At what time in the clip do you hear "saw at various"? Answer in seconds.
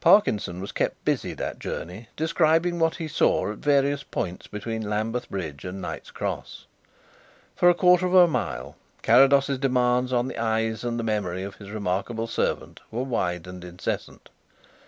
3.06-4.02